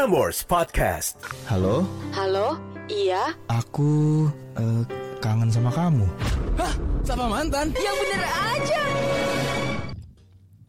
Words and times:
Prambors 0.00 0.48
Podcast. 0.48 1.20
Halo, 1.44 1.84
Halo, 2.16 2.56
iya. 2.88 3.36
aku 3.52 4.24
eh, 4.56 4.80
kangen 5.20 5.52
sama 5.52 5.68
kamu. 5.68 6.08
Sama 7.04 7.28
mantan? 7.28 7.68
Yang 7.76 7.96
bener 8.00 8.22
aja. 8.24 8.80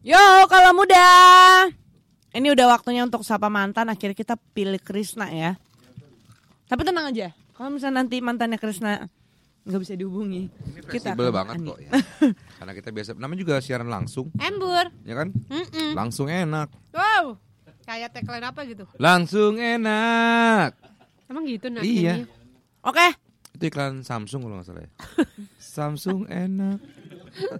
Yo, 0.04 0.20
kalau 0.52 0.76
muda. 0.76 1.08
Ini 2.36 2.44
udah 2.52 2.76
waktunya 2.76 3.08
untuk 3.08 3.24
sapa 3.24 3.48
mantan. 3.48 3.88
Akhirnya 3.88 4.12
kita 4.12 4.36
pilih 4.52 4.76
Krisna 4.76 5.32
ya. 5.32 5.56
Tapi 6.68 6.84
tenang 6.84 7.08
aja. 7.08 7.32
Kalau 7.56 7.72
misalnya 7.72 8.04
nanti 8.04 8.20
mantannya 8.20 8.60
Krisna 8.60 9.08
nggak 9.64 9.80
bisa 9.80 9.96
dihubungi, 9.96 10.52
kita 10.92 11.16
Fleksibel 11.16 11.32
akan 11.32 11.32
banget 11.32 11.54
kok 11.72 11.78
ya. 11.80 11.90
Karena 12.60 12.72
kita 12.76 12.88
biasa 12.92 13.10
namanya 13.16 13.40
juga 13.40 13.54
siaran 13.64 13.88
langsung, 13.88 14.28
Embur. 14.36 14.92
ya 15.08 15.24
kan? 15.24 15.32
Mm-mm. 15.32 15.96
Langsung 15.96 16.28
enak. 16.28 16.68
Wow. 16.92 17.40
Kayak 17.82 18.14
tagline 18.14 18.46
apa 18.46 18.60
gitu? 18.62 18.84
Langsung 18.96 19.58
enak. 19.58 20.74
Emang 21.26 21.44
gitu 21.44 21.66
nah. 21.66 21.82
Iya. 21.82 22.26
Oke, 22.82 23.06
Itu 23.52 23.68
iklan 23.68 24.02
Samsung 24.02 24.42
kalau 24.42 24.58
nggak 24.58 24.66
salah 24.66 24.82
ya. 24.82 24.90
Samsung 25.74 26.26
enak. 26.26 26.78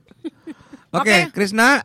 Oke, 0.97 1.31
Krisna. 1.31 1.83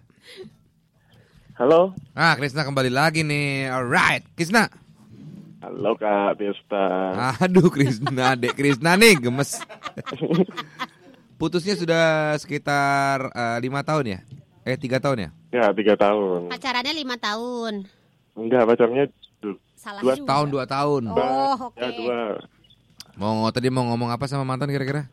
Halo, 1.57 1.97
Ah, 2.13 2.37
Krisna 2.37 2.61
kembali 2.61 2.93
lagi 2.93 3.25
nih. 3.25 3.65
Alright, 3.67 4.21
Krisna. 4.33 4.69
halo 5.57 5.97
Kak 5.97 6.37
Desta. 6.37 6.85
Aduh, 7.41 7.67
Krisna, 7.67 8.35
Dek 8.39 8.53
Krisna 8.53 8.93
nih 8.93 9.17
gemes. 9.17 9.57
Putusnya 11.37 11.73
sudah 11.73 12.05
sekitar 12.37 13.33
eh, 13.33 13.57
lima 13.59 13.81
tahun 13.81 14.05
ya? 14.05 14.19
Eh, 14.63 14.77
tiga 14.77 15.01
tahun 15.01 15.17
ya? 15.17 15.29
Ya 15.49 15.65
tiga 15.73 15.95
tahun. 15.95 16.49
Pacarannya 16.49 16.93
lima 16.93 17.15
tahun. 17.17 17.87
Enggak 18.37 18.69
pacarnya 18.69 19.03
du- 19.41 19.57
Salah 19.73 20.01
Dua 20.01 20.13
juga. 20.13 20.27
Tahun 20.29 20.47
dua 20.47 20.65
tahun. 20.65 21.03
Oh, 21.09 21.55
oke. 21.69 21.77
ya 21.77 21.89
dua. 21.91 22.19
Mau 23.17 23.49
tadi 23.49 23.67
mau 23.67 23.81
ngomong 23.83 24.13
apa 24.13 24.29
sama 24.29 24.45
mantan 24.45 24.69
kira-kira? 24.69 25.09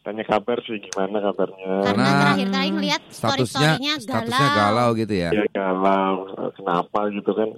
Tanya 0.00 0.24
kabar 0.24 0.60
sih 0.64 0.80
gimana 0.80 1.16
kabarnya. 1.22 1.72
Karena 1.80 2.08
terakhir 2.12 2.48
kali 2.52 2.68
ngeliat 2.72 3.02
Statusnya 3.08 3.40
story-storynya 3.80 3.94
galau. 3.96 4.04
statusnya 4.04 4.48
galau 4.52 4.88
gitu 4.96 5.14
ya. 5.16 5.30
Ya 5.32 5.44
galau. 5.48 6.14
Kenapa 6.52 6.98
gitu 7.08 7.30
kan? 7.32 7.48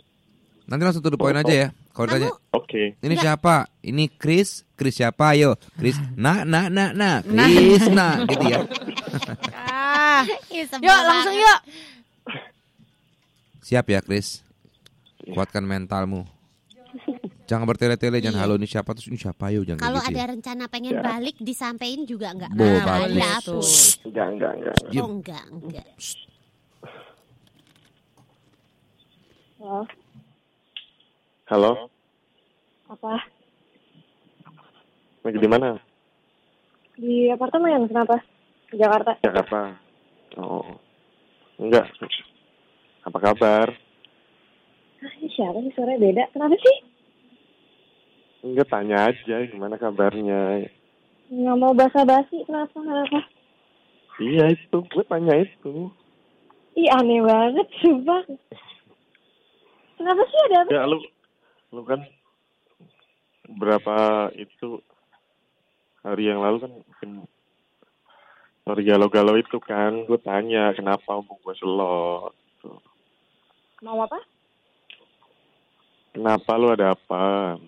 Nanti 0.66 0.82
langsung 0.82 1.02
to 1.02 1.10
the 1.10 1.18
point 1.18 1.38
aja 1.38 1.54
ya. 1.54 1.68
Kalau 1.90 2.06
ditanya, 2.06 2.30
Oke. 2.50 2.98
ini 2.98 3.14
siapa? 3.14 3.70
Ini 3.80 4.10
Chris. 4.14 4.66
Chris 4.74 4.94
siapa? 4.94 5.32
Ayo, 5.32 5.54
Chris. 5.74 5.96
Nah, 6.14 6.42
nah, 6.42 6.66
nah, 6.68 6.90
nah. 6.90 7.22
Chris, 7.22 7.86
nah, 7.88 8.20
gitu 8.26 8.44
ya. 8.44 8.60
ah, 9.56 10.22
yuk 10.50 11.00
langsung 11.06 11.34
yuk. 11.34 11.58
Siap 13.66 13.90
ya, 13.90 13.98
Chris. 13.98 14.46
Kuatkan 15.26 15.66
mentalmu. 15.66 16.22
Jangan 17.50 17.66
bertele-tele, 17.66 18.22
jangan 18.22 18.46
halo 18.46 18.54
ini 18.62 18.66
siapa 18.70 18.94
terus 18.94 19.10
ini 19.10 19.18
siapa 19.18 19.50
yo 19.50 19.66
jangan 19.66 19.82
Iya. 19.82 19.86
Kalau 19.90 19.98
kayak 19.98 20.06
gitu 20.06 20.18
ada 20.18 20.22
ya. 20.22 20.32
rencana 20.34 20.64
pengen 20.70 20.94
balik 21.02 21.36
disampaikan 21.42 22.02
juga 22.06 22.26
enggak 22.30 22.50
Bo, 22.54 22.66
bagus. 22.86 23.46
Bu. 23.46 23.58
Enggak 24.10 24.26
enggak 24.34 24.52
enggak. 24.54 24.76
Diem. 24.86 25.02
Oh 25.02 25.10
enggak, 25.10 25.44
enggak. 25.50 25.86
Halo. 31.50 31.72
Apa? 32.86 33.14
Lagi 35.26 35.38
di 35.42 35.48
mana? 35.50 35.68
Di 36.94 37.34
apartemen, 37.34 37.90
kenapa? 37.90 38.16
Di 38.70 38.78
Jakarta. 38.78 39.12
Jakarta. 39.26 39.74
Oh. 40.38 40.66
Enggak. 41.58 41.90
Apa 43.06 43.18
kabar? 43.22 43.70
Ah, 44.98 45.12
ini 45.22 45.30
siapa 45.30 45.62
sih 45.62 45.70
suaranya 45.78 46.02
beda? 46.02 46.24
Kenapa 46.34 46.58
sih? 46.58 46.76
Enggak 48.42 48.66
tanya 48.66 48.96
aja 49.06 49.36
gimana 49.46 49.78
kabarnya. 49.78 50.66
Nggak 51.30 51.56
mau 51.58 51.70
basa-basi, 51.70 52.42
kenapa? 52.42 52.74
Kenapa? 52.74 53.20
Iya 54.18 54.58
itu, 54.58 54.78
gue 54.90 55.04
tanya 55.06 55.38
itu. 55.38 55.90
Ih, 56.74 56.90
aneh 56.98 57.22
banget, 57.22 57.66
sumpah. 57.78 58.26
Kenapa 59.96 60.22
sih 60.26 60.40
ada 60.50 60.56
apa? 60.66 60.70
Ya 60.74 60.82
lu, 60.90 60.98
lu 61.70 61.82
kan 61.86 62.02
berapa 63.46 64.28
itu 64.34 64.82
hari 66.02 66.26
yang 66.26 66.42
lalu 66.42 66.66
kan 66.66 66.72
bikin 66.74 67.10
story 68.66 68.82
galau-galau 68.82 69.38
itu 69.38 69.62
kan, 69.62 70.02
gue 70.10 70.18
tanya 70.26 70.74
kenapa 70.74 71.22
mau 71.22 71.38
gue 71.38 71.54
selot. 71.54 72.34
Mau 73.84 74.00
apa? 74.00 74.16
Kenapa 76.16 76.50
lu 76.56 76.72
ada 76.72 76.96
apa? 76.96 77.60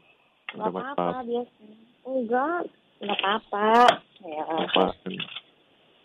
Ada 0.57 0.73
apa-apa, 0.73 1.21
biasa. 1.21 1.65
Enggak, 2.09 2.61
nggak 3.05 3.19
apa-apa. 3.21 3.69
Ya, 4.25 4.43
apa? 4.49 4.85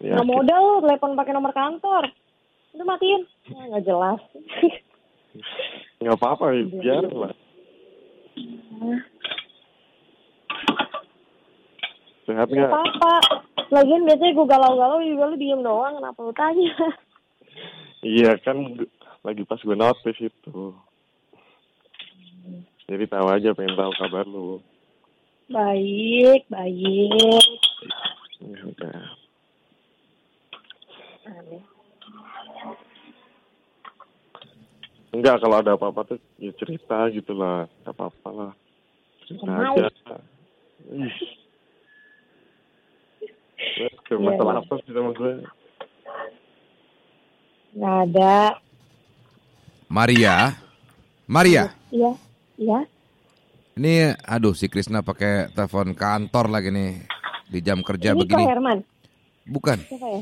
Ya, 0.03 0.19
nggak 0.19 0.27
modal 0.27 0.83
telepon 0.83 1.15
pakai 1.15 1.31
nomor 1.31 1.55
kantor. 1.55 2.11
Udah 2.75 2.83
matiin. 2.83 3.23
Ya, 3.47 3.61
nggak 3.71 3.85
jelas. 3.87 4.19
nggak 6.03 6.17
apa-apa, 6.19 6.51
biar 6.67 7.07
lah. 7.07 7.33
Sehat 12.27 12.47
Nggak 12.51 12.59
nggak? 12.59 12.71
apa-apa. 12.75 13.13
Lagian 13.71 14.03
biasanya 14.03 14.35
gue 14.35 14.47
galau-galau 14.51 14.99
juga 14.99 15.31
lu 15.31 15.35
diem 15.39 15.63
doang. 15.63 15.95
Kenapa 15.95 16.19
lu 16.19 16.33
tanya? 16.35 16.75
Iya 18.03 18.35
kan, 18.43 18.67
lagi 19.23 19.41
pas 19.47 19.59
gue 19.59 19.75
notice 19.75 20.19
itu. 20.19 20.75
Jadi 22.83 23.07
tahu 23.07 23.27
aja, 23.31 23.55
pengen 23.55 23.79
tahu 23.79 23.91
kabar 23.95 24.27
lu. 24.27 24.59
Baik, 25.47 26.43
baik. 26.51 27.43
Ya 28.43 28.61
udah. 28.67 29.03
Aneh. 31.23 31.63
Enggak, 35.13 35.39
kalau 35.39 35.55
ada 35.61 35.77
apa-apa 35.77 36.01
tuh 36.03 36.19
ya 36.41 36.51
cerita 36.59 37.07
gitu 37.15 37.31
lah. 37.31 37.69
Gak 37.87 37.95
apa-apa 37.95 38.29
lah. 38.33 38.51
Cerita 39.23 39.47
Mau. 39.47 39.75
aja. 39.77 39.87
Gue 44.03 44.19
masalah 44.19 44.59
apa 44.59 44.73
sih 44.83 44.91
sama 44.91 45.15
gue? 45.15 45.33
Nggak 47.79 47.97
ada. 48.09 48.35
Maria. 49.93 50.57
Maria. 51.29 51.69
Iya, 51.93 52.17
iya. 52.57 52.79
Ini 53.77 54.17
aduh 54.25 54.57
si 54.57 54.65
Krisna 54.65 55.05
pakai 55.05 55.53
telepon 55.53 55.93
kantor 55.93 56.49
lagi 56.49 56.73
nih 56.73 57.05
di 57.45 57.61
jam 57.61 57.85
kerja 57.85 58.17
Ini 58.17 58.19
begini. 58.25 58.41
Ko 58.41 58.49
Herman. 58.49 58.77
Bukan. 59.45 59.77
Siapa 59.85 60.07
ya? 60.09 60.21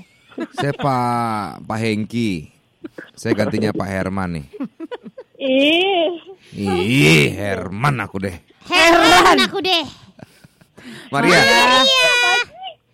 Saya 0.60 0.74
Pak 0.76 1.64
Pak 1.64 1.78
Hengki. 1.80 2.52
Saya 3.16 3.32
gantinya 3.32 3.72
Pak 3.72 3.88
Herman 3.88 4.44
nih. 4.44 4.46
Ih, 5.40 6.12
Ih, 6.52 7.32
Herman 7.32 7.96
aku 8.04 8.28
deh. 8.28 8.36
Heran 8.68 9.40
aku 9.40 9.64
deh. 9.64 9.88
Maria. 11.16 11.40
Iya. 11.40 12.12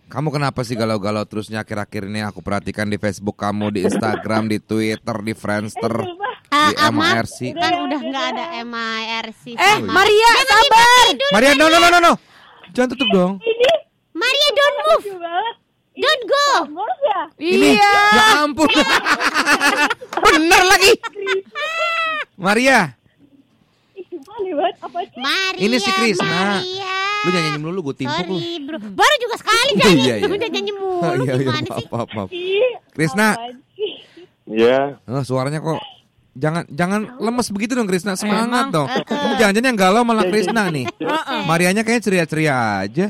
Kamu 0.08 0.32
kenapa 0.32 0.64
sih 0.64 0.78
galau-galau 0.78 1.26
terusnya 1.28 1.66
akhir-akhir 1.66 2.08
ini 2.08 2.24
aku 2.24 2.40
perhatikan 2.40 2.88
di 2.88 2.96
Facebook 2.96 3.36
kamu, 3.36 3.76
di 3.76 3.80
Instagram, 3.84 4.48
di 4.48 4.56
Twitter, 4.56 5.16
di 5.20 5.36
Friendster, 5.36 5.92
Ah, 6.48 6.70
di 6.70 6.74
amat. 6.82 7.12
MRC. 7.20 7.38
Kan 7.52 7.72
udah 7.78 8.00
nggak 8.00 8.24
ada 8.32 8.44
MIRC 8.62 9.42
Eh, 9.50 9.76
sama. 9.78 9.92
Maria, 9.94 10.30
sabar. 10.42 11.06
Maria, 11.30 11.50
no 11.52 11.64
no 11.66 11.76
no 11.76 11.88
no 11.88 11.98
no. 12.00 12.12
Jangan 12.70 12.88
tutup 12.92 13.08
dong. 13.10 13.32
Maria 14.12 14.48
don't 14.50 14.76
move. 14.82 15.04
Don't 15.94 16.22
go. 16.24 16.48
Ya? 17.02 17.20
Ini, 17.36 17.68
Iya. 17.74 17.92
ya 18.14 18.24
ampun. 18.40 18.70
Bener 20.24 20.62
lagi. 20.64 20.92
Maria? 22.34 22.94
Maria. 25.18 25.58
Ini 25.58 25.76
si 25.76 25.90
Krisna. 25.90 26.62
Maria. 26.62 26.94
lu 27.18 27.34
jangan 27.34 27.50
nyanyi 27.50 27.58
melulu, 27.58 27.80
gue 27.82 27.96
timpuk 27.98 28.24
lu. 28.24 28.38
Sorry 28.38 28.62
bro. 28.62 28.78
Baru 28.94 29.14
juga 29.18 29.36
sekali 29.36 29.68
Oh, 29.68 29.76
nyanyi. 29.76 30.00
iya, 30.00 30.14
iya. 30.16 30.26
Udah 30.30 30.48
nyanyi 30.48 30.72
mulu. 30.72 31.02
Iya, 31.02 31.10
iya, 31.18 31.34
Gimana 31.36 31.66
maaf, 31.66 31.78
sih? 31.82 31.86
maaf, 32.14 32.28
Krisna? 32.94 33.28
Iya, 34.46 34.78
oh, 35.02 35.22
suaranya 35.26 35.58
kok 35.58 35.82
jangan 36.38 36.62
jangan 36.68 37.00
lemes 37.18 37.50
begitu 37.50 37.74
dong 37.74 37.84
Krisna, 37.84 38.14
semangat 38.14 38.70
Emang. 38.70 38.72
dong. 38.72 38.88
Kamu 39.04 39.34
jangan-jangan 39.36 39.68
yang 39.68 39.78
galau 39.78 40.02
malah 40.02 40.24
Krisna 40.24 40.70
nih. 40.70 40.86
Heeh. 40.88 41.40
Marianya 41.44 41.82
kayaknya 41.82 42.02
ceria-ceria 42.02 42.54
aja. 42.80 43.06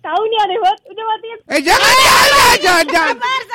Tahu 0.00 0.20
nih 0.22 0.38
aneh 0.38 0.58
banget. 0.58 0.80
Udah 0.86 1.04
matiin. 1.06 1.38
Eh 1.46 1.60
jangan, 1.60 1.94
jangan, 1.96 2.58
jangan, 2.58 2.86
jangan. 2.86 3.14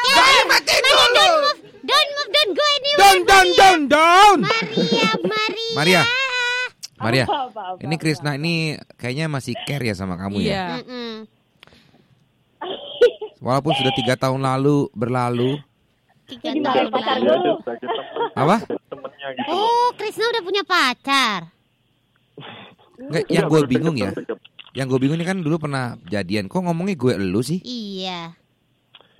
Jangan 0.09 0.45
matiin 0.47 0.81
Maria 0.81 0.89
dulu. 0.89 1.09
don't 1.11 1.35
move. 1.35 1.57
Don't 1.81 2.09
move. 2.09 2.29
Don't 2.29 2.51
go 2.51 2.63
anywhere. 2.71 2.99
Down, 2.99 3.17
down, 3.23 3.47
down, 3.53 3.79
down. 3.87 4.37
Maria. 4.39 5.09
Maria. 5.19 5.61
Maria. 5.75 6.03
Maria, 6.99 7.23
Apa, 7.23 7.47
apa, 7.47 7.61
apa, 7.71 7.79
ini 7.79 7.95
Krisna 7.95 8.35
ini 8.35 8.53
kayaknya 8.93 9.25
masih 9.25 9.55
care 9.63 9.79
ya 9.81 9.95
sama 9.95 10.19
kamu 10.19 10.43
ya. 10.43 10.83
Mm-mm. 10.83 11.23
Walaupun 13.39 13.71
sudah 13.71 13.93
tiga 13.93 14.19
tahun 14.19 14.43
lalu 14.43 14.91
berlalu, 14.91 15.55
Kiki 16.27 16.43
Jadi 16.43 16.59
gak 16.59 16.67
malah 16.67 16.83
tahu 16.83 16.91
pacar 16.91 17.15
bilang. 17.15 17.39
dulu. 17.39 17.51
sebagai 17.57 17.87
temen, 17.87 18.35
Apa? 18.35 18.55
Temennya 19.19 19.35
gitu. 19.35 19.51
Oh, 19.51 19.87
Krisna 19.99 20.25
udah 20.31 20.43
punya 20.43 20.63
pacar. 20.63 21.39
Nggak, 22.99 23.23
Iya, 23.27 23.35
yang 23.35 23.45
gue 23.47 23.61
bingung 23.67 23.97
ya. 23.99 24.11
Yang 24.75 24.87
gue 24.95 24.99
bingung 25.03 25.17
ini 25.19 25.27
kan 25.27 25.37
dulu 25.39 25.55
pernah 25.59 25.99
jadian. 26.07 26.47
Kok 26.47 26.63
ngomongnya 26.67 26.95
gue 26.95 27.11
elu 27.19 27.41
sih? 27.43 27.59
Iya. 27.63 28.35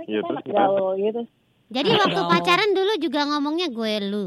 Iya, 0.08 0.20
Kita 0.24 0.40
terus 0.40 0.44
gaul 0.48 0.96
gitu. 1.00 1.22
Jadi 1.70 1.90
waktu 1.94 2.22
pacaran 2.26 2.72
dulu 2.74 2.94
juga 2.98 3.20
ngomongnya 3.30 3.68
gue 3.70 3.94
lu. 4.10 4.26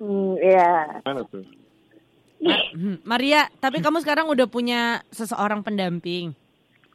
Hmm, 0.00 0.34
iya. 0.40 1.02
Mana 1.04 1.22
tuh? 1.28 1.44
Hmm, 2.42 2.98
Maria, 3.06 3.46
tapi 3.62 3.78
kamu 3.78 4.02
sekarang 4.02 4.26
udah 4.26 4.50
punya 4.50 5.06
seseorang 5.14 5.62
pendamping. 5.62 6.34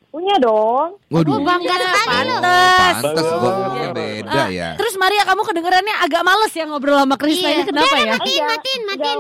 Punya 0.08 0.36
dong. 0.38 0.98
Oh, 1.04 1.40
bangga 1.40 1.76
sekali 1.76 2.02
loh. 2.26 2.42
Pantes. 2.42 2.96
Pantes 2.98 3.26
gue 3.26 3.36
Oh. 3.38 3.54
ngomongnya 3.54 3.90
beda 3.92 4.32
Ah, 4.34 4.50
ya. 4.50 4.70
Terus 4.76 4.94
Maria 4.96 5.24
kamu 5.24 5.42
kedengerannya 5.44 5.96
agak 6.00 6.22
males 6.22 6.52
ya 6.52 6.64
ngobrol 6.64 6.98
sama 6.98 7.16
Krisna 7.16 7.48
Iya. 7.48 7.54
ini 7.54 7.64
kenapa 7.66 7.96
ya? 7.96 8.14
Matiin, 8.16 8.44
matiin, 8.44 8.82
matiin. 8.84 9.20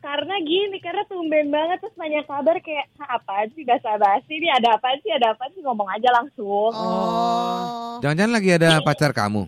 Karena 0.00 0.34
gini, 0.40 0.76
karena 0.78 1.04
tumben 1.04 1.48
banget 1.48 1.76
terus 1.78 1.92
nanya 1.94 2.24
kabar 2.24 2.56
kayak 2.58 2.88
"Hah, 2.96 3.20
apaan 3.20 3.52
sih 3.52 3.62
basa 3.62 3.94
basi 3.96 4.32
ini 4.32 4.48
ada 4.48 4.72
apa 4.74 4.96
sih 4.96 5.10
ada 5.10 5.36
apa 5.36 5.44
sih 5.50 5.60
ngomong 5.60 5.84
aja 5.86 6.08
langsung. 6.10 6.72
Oh, 6.72 8.00
Jangan-jangan 8.00 8.32
lagi 8.32 8.50
ada 8.50 8.80
pacar 8.80 9.12
kamu? 9.12 9.44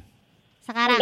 sekarang. 0.63 1.01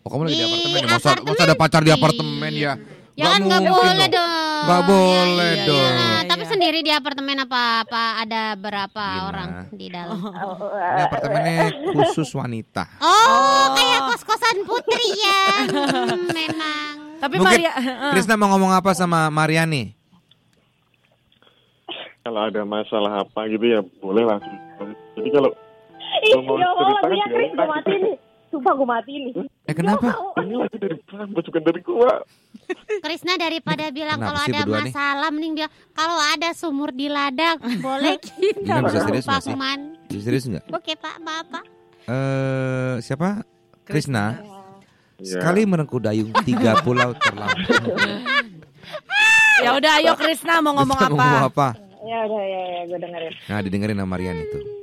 Oh 0.00 0.08
kamu 0.08 0.22
lagi 0.26 0.34
di 0.34 0.36
Di 0.36 0.44
apartemen 0.44 0.80
ya? 0.80 0.88
Masa, 0.90 1.10
masa 1.20 1.42
ada 1.44 1.54
pacar 1.54 1.80
di 1.80 1.92
apartemen 1.92 2.52
ya? 2.52 2.72
Ya 3.14 3.24
kan 3.28 3.40
nggak 3.40 3.62
boleh 3.64 4.08
dong. 4.08 4.30
Dong. 4.60 4.66
Nggak 4.66 4.82
boleh 4.84 5.50
Iya, 5.50 5.64
dong. 5.64 5.78
iya. 5.80 5.90
Iya, 5.90 6.18
Tapi 6.26 6.42
iya. 6.42 6.50
sendiri 6.50 6.78
di 6.80 6.90
apartemen 6.90 7.36
apa 7.38 7.60
apa 7.80 8.02
ada 8.18 8.42
berapa 8.54 9.04
Gimana? 9.06 9.26
orang 9.26 9.50
di 9.70 9.86
dalam? 9.88 10.16
Oh, 10.20 10.56
Ini 10.70 11.02
apartemennya 11.02 11.56
khusus 11.90 12.28
wanita. 12.30 12.84
Oh, 12.98 13.72
kayak 13.72 14.00
kos-kosan 14.06 14.56
putri 14.62 15.06
ya. 15.16 15.42
Hmm, 15.64 16.28
memang. 16.30 16.92
Tapi 17.18 17.34
Mungkin 17.36 17.52
Maria, 17.52 17.72
eh, 17.74 18.12
Krisna 18.12 18.34
mau 18.34 18.48
ngomong 18.48 18.72
apa 18.72 18.92
sama 18.92 19.28
Mariani? 19.28 19.92
Kalau 22.20 22.40
ada 22.42 22.62
masalah 22.62 23.24
apa 23.24 23.48
gitu 23.48 23.64
ya 23.66 23.80
boleh 23.98 24.24
lah. 24.24 24.38
Jadi 25.16 25.28
kalau 25.30 25.50
Ih, 26.20 26.36
mau 26.38 26.56
ya 26.56 26.68
Allah, 26.68 27.00
cerita 27.00 27.08
kan 27.16 27.28
Kris, 27.30 27.50
gue 27.50 27.66
mati 27.66 27.94
nih. 27.96 28.16
Sumpah 28.50 28.72
gue 28.74 28.88
mati 28.88 29.12
nih. 29.14 29.32
Eh 29.64 29.74
kenapa? 29.74 30.08
ini 30.42 30.54
lagi 30.54 30.76
dari 30.76 30.96
bukan 31.30 31.62
dari 31.62 31.80
gua. 31.80 32.12
Krisna 33.04 33.34
daripada 33.36 33.88
bilang 33.90 34.18
kalau 34.20 34.40
ada 34.40 34.60
nih? 34.62 34.70
masalah 34.70 35.28
mending 35.32 35.54
dia 35.62 35.68
kalau 35.94 36.18
ada 36.18 36.50
sumur 36.54 36.90
di 36.94 37.06
ladang 37.10 37.58
boleh 37.84 38.16
kita 38.18 38.86
serius 38.90 39.24
sih? 39.24 39.30
Pakman. 39.30 39.78
Serius 40.10 40.44
nggak? 40.50 40.64
Oke 40.74 40.92
Pak, 40.98 41.14
maaf 41.22 41.46
Pak. 41.48 41.64
Eh 42.10 42.94
siapa? 43.04 43.44
Krisna. 43.86 44.38
Iya. 45.20 45.36
Sekali 45.36 45.68
menempuh 45.68 46.00
dayung 46.00 46.32
tiga 46.48 46.80
pulau 46.80 47.12
terlampau. 47.12 47.92
ya 49.64 49.70
udah 49.76 49.92
ayo 50.00 50.12
Krisna 50.16 50.64
mau 50.64 50.72
ngomong 50.80 50.96
apa? 50.96 51.12
Mau 51.12 51.18
ngomong 51.20 51.46
apa? 51.52 51.68
Ya 52.00 52.18
udah 52.24 52.42
ya 52.42 52.62
ya 52.64 52.82
gue 52.88 52.98
dengerin. 52.98 53.32
Nah 53.46 53.58
didengerin 53.60 53.96
sama 54.00 54.08
Mariani 54.16 54.44
tuh. 54.48 54.79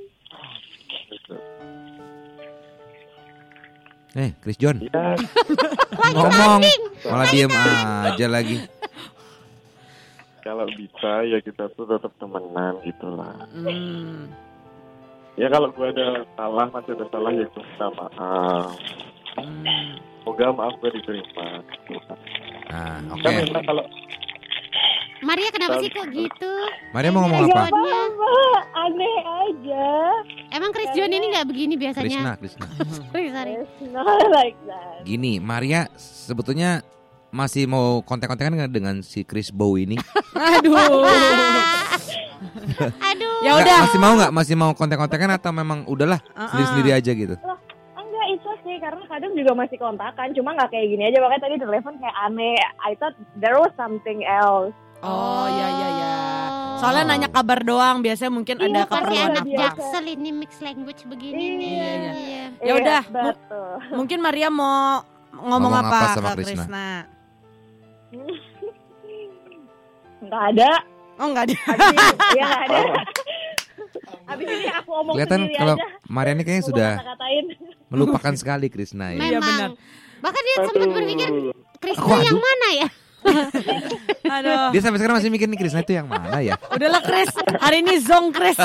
Eh, 4.15 4.31
Chris 4.39 4.55
John, 4.57 4.79
Ya, 4.79 5.13
ngomong 6.15 6.63
malah 7.03 7.27
diem 7.27 7.51
aja 7.51 8.25
lagi. 8.27 8.57
kalau 10.41 10.63
bisa 10.79 11.27
ya 11.27 11.43
kita 11.43 11.67
tuh 11.75 11.83
tetap 11.85 12.13
temenan 12.17 12.79
gitu 12.87 13.07
lah. 13.11 13.35
Hmm. 13.51 14.31
Ya 15.35 15.51
kalau 15.51 15.69
gua 15.75 15.91
ada 15.91 16.23
salah, 16.33 16.65
masih 16.71 16.95
ada 16.95 17.05
salah 17.11 17.31
ya 17.35 17.45
gua 17.51 17.63
minta 17.67 17.87
maaf. 17.93 18.71
Hmm. 19.35 19.99
Semoga 20.23 20.47
maaf 20.55 20.73
gue 20.79 20.91
diterima. 20.91 21.47
Nah, 22.67 22.99
oke. 23.11 23.23
Kan 23.23 23.31
memang 23.31 23.63
kalau 23.63 23.83
Maria 25.23 25.49
kenapa 25.49 25.79
sih 25.79 25.87
kok 25.87 26.07
gitu? 26.11 26.51
Maria 26.91 27.09
mau 27.11 27.23
ngomong 27.23 27.47
apa? 27.47 27.47
Jawabannya. 27.47 28.01
Wah, 28.19 28.59
aneh 28.75 29.17
aja. 29.23 29.87
Emang 30.47 30.71
Chris 30.71 30.89
John 30.95 31.11
ini 31.11 31.25
nggak 31.33 31.47
begini 31.47 31.75
Krisna, 31.75 31.91
biasanya? 31.91 32.21
Krisna. 32.39 32.65
Sorry, 33.11 33.29
sorry. 33.31 33.53
It's 33.61 33.91
not 33.91 34.23
like 34.31 34.57
that. 34.67 35.03
Gini, 35.03 35.43
Maria 35.43 35.91
sebetulnya 35.99 36.81
masih 37.27 37.67
mau 37.67 37.99
kontak-kontakan 38.01 38.55
nggak 38.55 38.71
dengan 38.71 38.95
si 39.03 39.27
Chris 39.27 39.51
Bow 39.51 39.75
ini? 39.75 39.99
Aduh. 40.55 40.75
Aduh. 43.11 43.35
Ya 43.43 43.51
udah. 43.59 43.77
Masih 43.87 43.99
mau 43.99 44.13
nggak? 44.15 44.31
Masih 44.31 44.55
mau 44.55 44.71
kontak-kontakan 44.71 45.35
atau 45.35 45.51
memang 45.51 45.83
udahlah 45.85 46.23
Uh-uh. 46.31 46.47
sendiri-sendiri 46.53 46.91
aja 46.95 47.11
gitu? 47.11 47.35
Enggak, 47.97 48.25
itu 48.31 48.49
sih 48.63 48.75
karena 48.79 49.03
kadang 49.11 49.31
juga 49.35 49.51
masih 49.53 49.77
kontakan, 49.77 50.31
cuma 50.31 50.55
nggak 50.55 50.71
kayak 50.71 50.87
gini 50.89 51.03
aja. 51.11 51.19
Makanya 51.19 51.43
tadi 51.43 51.53
di 51.59 51.63
telepon 51.67 51.95
kayak 51.99 52.17
aneh. 52.23 52.55
I 52.87 52.95
thought 52.95 53.15
there 53.37 53.59
was 53.59 53.73
something 53.75 54.23
else. 54.23 54.71
Oh 55.03 55.45
ya 55.45 55.67
ya 55.69 55.89
ya. 55.93 56.26
Soalnya 56.77 57.03
nanya 57.05 57.27
kabar 57.27 57.59
doang, 57.59 57.99
biasanya 57.99 58.29
mungkin 58.29 58.55
Iya, 58.55 58.65
ada 58.67 58.81
keperluan 58.85 59.31
apa. 59.33 59.49
jaksel 59.49 60.05
ini 60.07 60.29
mix 60.31 60.51
language 60.59 61.01
begini 61.03 61.37
Iya, 61.39 61.51
nih. 61.51 61.67
iya. 61.67 61.89
Iya. 62.13 62.13
Ya 62.13 62.45
Iya, 62.59 62.73
udah, 62.75 63.01
betul. 63.07 63.71
Mungkin 63.93 64.19
Maria 64.19 64.49
mau 64.49 65.01
ngomong, 65.33 65.69
Ngomong 65.69 65.73
apa, 65.75 65.97
apa 65.97 66.13
sama 66.13 66.29
ke 66.29 66.35
Krisna? 66.39 66.53
Krisna? 66.55 66.87
Nggak 70.19 70.43
ada. 70.51 70.71
Oh 71.17 71.25
enggak 71.27 71.43
ada. 71.45 71.55
Abis 71.57 71.87
ini, 71.87 71.97
ya 72.31 72.45
nggak 72.45 72.61
ada. 72.67 72.79
Abis 74.27 74.45
ini 74.45 74.67
aku 74.69 74.89
omong 74.93 75.13
Kelihatan 75.15 75.39
sendiri 75.39 75.57
kalau 75.57 75.75
aja. 75.75 75.85
Mariani 76.07 76.41
kayaknya 76.43 76.61
Aku 76.61 76.69
sudah 76.69 76.91
melupakan 77.87 78.33
sekali 78.35 78.67
Krisna 78.67 79.05
ya. 79.13 79.19
Iya, 79.19 79.39
benar. 79.39 79.69
Memang. 79.73 79.73
Bahkan 80.17 80.41
dia 80.43 80.55
sempat 80.63 80.87
berpikir 80.87 81.29
Krisna 81.77 82.01
Aku 82.03 82.17
yang 82.19 82.37
mana 82.37 82.67
ya? 82.75 82.87
Aduh. 84.37 84.75
Dia 84.75 84.81
sampai 84.83 84.99
sekarang 84.99 85.15
masih 85.19 85.31
mikir 85.31 85.47
nih 85.47 85.59
Krisna 85.59 85.81
itu 85.81 85.93
yang 85.95 86.07
mana 86.07 86.39
ya? 86.43 86.59
Udahlah 86.69 87.01
Kris, 87.01 87.31
hari 87.59 87.79
ini 87.79 87.99
zong 88.03 88.35
Kris. 88.35 88.59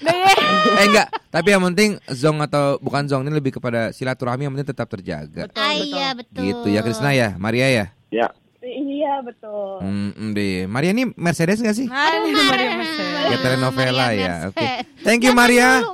Ya. 0.00 0.32
eh 0.80 0.84
enggak, 0.88 1.08
tapi 1.28 1.48
yang 1.52 1.62
penting 1.72 2.00
zong 2.08 2.40
atau 2.40 2.80
bukan 2.80 3.04
zong 3.04 3.28
ini 3.28 3.32
lebih 3.36 3.60
kepada 3.60 3.92
silaturahmi 3.92 4.48
yang 4.48 4.52
penting 4.56 4.70
tetap 4.72 4.88
terjaga. 4.88 5.48
Betul, 5.48 5.60
Ah, 5.60 5.72
betul. 5.72 5.88
iya 5.92 6.08
betul. 6.16 6.40
Gitu 6.42 6.68
ya 6.72 6.80
Krisna 6.80 7.10
ya, 7.12 7.28
Maria 7.36 7.68
ya. 7.68 7.86
ya 8.10 8.28
Iya, 8.64 9.20
betul. 9.20 9.84
Hmm, 9.84 10.32
deh. 10.32 10.64
Maria 10.64 10.96
ini 10.96 11.12
Mercedes 11.20 11.60
gak 11.60 11.76
sih? 11.76 11.84
Aduh, 11.84 12.32
Maria 12.48 12.70
Mercedes. 12.80 13.24
Kayak 13.28 13.40
telenovela 13.44 14.06
Maria 14.08 14.16
ya. 14.16 14.34
Oke. 14.48 14.68
Thank 15.04 15.20
you 15.28 15.36
Maria. 15.36 15.84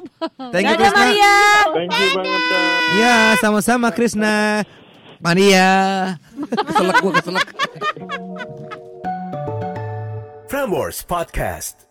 Thank 0.54 0.70
you 0.70 0.76
Krisna. 0.78 1.02
Maria. 1.02 1.34
thank 1.74 1.90
you 1.90 2.08
banget. 2.14 2.42
Ya, 2.94 3.16
sama-sama 3.42 3.90
Krisna. 3.90 4.62
Maria. 5.20 5.68
Keselak 6.48 6.96
gua 7.04 7.12
keselak. 7.20 7.48
Frameworks 10.48 11.04
Podcast. 11.04 11.89